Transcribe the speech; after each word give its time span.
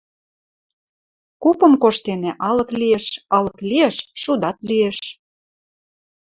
—Купым 1.41 1.73
коштенӓ— 1.83 2.31
алык 2.49 2.69
лиэш, 2.79 3.05
алык 3.35 3.57
лиэш— 3.69 3.95
шудат 4.21 4.57
лиэш. 4.69 4.99